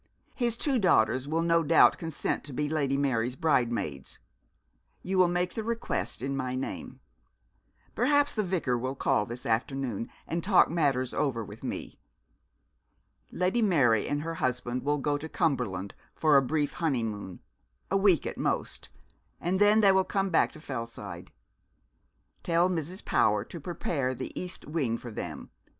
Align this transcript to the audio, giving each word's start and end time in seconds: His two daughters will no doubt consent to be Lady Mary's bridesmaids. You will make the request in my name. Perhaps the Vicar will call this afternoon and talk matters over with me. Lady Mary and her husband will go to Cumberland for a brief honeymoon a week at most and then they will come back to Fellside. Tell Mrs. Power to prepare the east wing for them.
His 0.33 0.57
two 0.57 0.79
daughters 0.79 1.27
will 1.27 1.43
no 1.43 1.61
doubt 1.61 1.99
consent 1.99 2.43
to 2.45 2.53
be 2.53 2.67
Lady 2.67 2.97
Mary's 2.97 3.35
bridesmaids. 3.35 4.17
You 5.03 5.19
will 5.19 5.27
make 5.27 5.53
the 5.53 5.63
request 5.63 6.23
in 6.23 6.35
my 6.35 6.55
name. 6.55 6.99
Perhaps 7.93 8.33
the 8.33 8.41
Vicar 8.41 8.75
will 8.79 8.95
call 8.95 9.27
this 9.27 9.45
afternoon 9.45 10.09
and 10.25 10.43
talk 10.43 10.71
matters 10.71 11.13
over 11.13 11.45
with 11.45 11.63
me. 11.63 11.99
Lady 13.31 13.61
Mary 13.61 14.07
and 14.07 14.23
her 14.23 14.33
husband 14.41 14.81
will 14.81 14.97
go 14.97 15.19
to 15.19 15.29
Cumberland 15.29 15.93
for 16.15 16.35
a 16.35 16.41
brief 16.41 16.73
honeymoon 16.73 17.39
a 17.91 17.95
week 17.97 18.25
at 18.25 18.39
most 18.39 18.89
and 19.39 19.59
then 19.59 19.81
they 19.81 19.91
will 19.91 20.03
come 20.03 20.31
back 20.31 20.51
to 20.53 20.59
Fellside. 20.59 21.31
Tell 22.41 22.69
Mrs. 22.71 23.05
Power 23.05 23.43
to 23.45 23.59
prepare 23.59 24.15
the 24.15 24.31
east 24.41 24.65
wing 24.65 24.97
for 24.97 25.11
them. 25.11 25.51